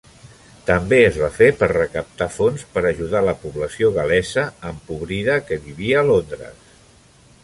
També 0.69 0.97
es 1.09 1.17
va 1.23 1.27
fer 1.35 1.49
per 1.59 1.67
recaptar 1.71 2.27
fons 2.37 2.65
per 2.77 2.83
ajudar 2.93 3.21
la 3.27 3.35
població 3.43 3.93
gal·lesa 3.99 4.47
empobrida 4.71 5.37
que 5.51 5.63
vivia 5.67 6.01
a 6.01 6.05
Londres. 6.13 6.75